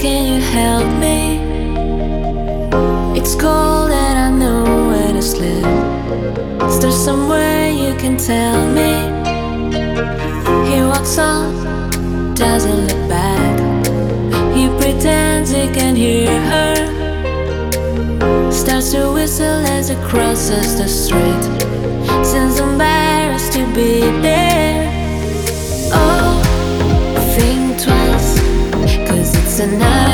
[0.00, 1.40] can you help me?
[3.20, 5.66] It's cold and I know where to sleep.
[6.68, 8.92] Is there somewhere you can tell me?
[10.70, 13.60] He walks on, doesn't look back.
[14.56, 16.76] He pretends he can hear her.
[18.50, 21.44] Starts to whistle as he crosses the street.
[22.24, 24.49] Seems embarrassed to be there.
[29.60, 30.09] tonight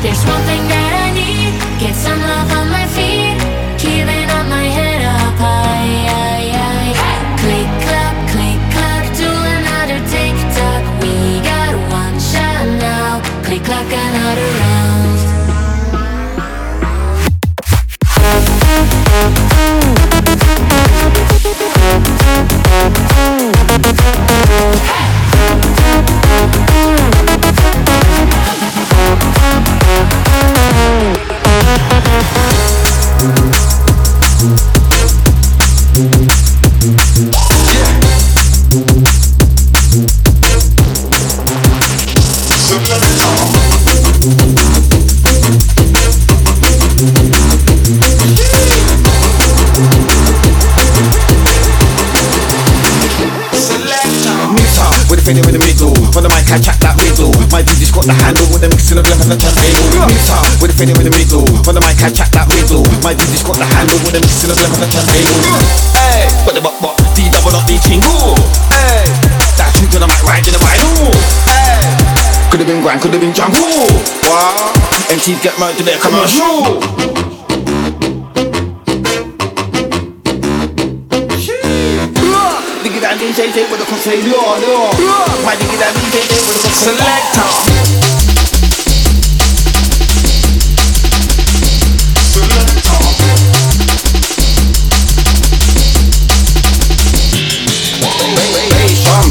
[0.00, 1.58] There's one thing that I need.
[1.80, 2.77] Get some love on my
[55.28, 55.92] finger in the middle.
[56.16, 57.28] On the mic, I chat that riddle.
[57.52, 60.08] My DJ's got the handle with the mixing of left and the turntable.
[60.08, 61.44] Mixer with the finger in the middle.
[61.68, 62.80] On the mic, I chat that riddle.
[63.04, 65.60] My DJ's got the handle with the mixing of left and the turntable.
[65.92, 68.40] Hey, but the buck buck, D double up, D chingle.
[68.72, 69.04] Hey,
[69.60, 71.12] that shoot on the mic, right the vinyl.
[71.44, 71.84] Hey,
[72.48, 73.84] could have been grand, could have been jungle.
[74.24, 74.72] Wow,
[75.12, 77.17] MCs get murdered to their commercial.
[83.38, 84.18] Diggy DJ with a conseil,
[85.46, 86.98] My diggy that DJ with a conseil.
[86.98, 87.46] Selector.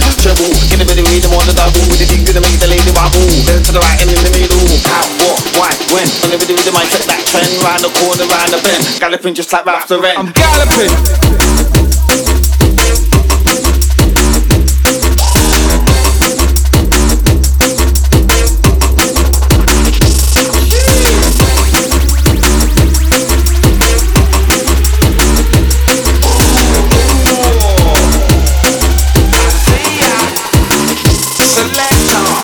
[0.00, 2.56] Bass, treble, get a bit of rhythm on the double with the dig to make
[2.56, 3.20] the lady wobble.
[3.44, 4.64] Then to the right and in the middle.
[4.88, 6.08] How, what, why, when?
[6.24, 8.80] On the rhythm, I set that trend round the corner, round the bend.
[8.96, 10.16] Galloping just like Ralph Lauren.
[10.16, 11.79] I'm galloping.